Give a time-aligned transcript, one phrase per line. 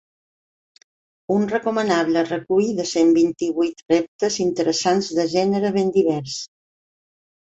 [1.33, 6.39] Un recomanable recull de cent vint-i-vuit reptes interessants de gènere ben divers.